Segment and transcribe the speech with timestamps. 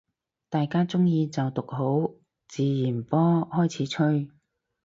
[0.49, 2.11] 大家鍾意就讚好，
[2.47, 4.31] 自然波開始吹